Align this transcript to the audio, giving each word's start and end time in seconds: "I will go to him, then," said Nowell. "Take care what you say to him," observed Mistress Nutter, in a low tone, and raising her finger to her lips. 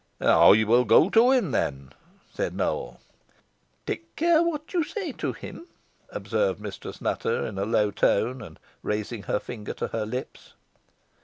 "I 0.19 0.63
will 0.63 0.83
go 0.83 1.11
to 1.11 1.29
him, 1.29 1.51
then," 1.51 1.93
said 2.33 2.55
Nowell. 2.55 2.99
"Take 3.85 4.15
care 4.15 4.41
what 4.41 4.73
you 4.73 4.83
say 4.83 5.11
to 5.11 5.31
him," 5.31 5.67
observed 6.09 6.59
Mistress 6.59 7.01
Nutter, 7.01 7.45
in 7.45 7.59
a 7.59 7.65
low 7.65 7.91
tone, 7.91 8.41
and 8.41 8.57
raising 8.81 9.21
her 9.21 9.37
finger 9.39 9.73
to 9.75 9.89
her 9.89 10.07
lips. 10.07 10.53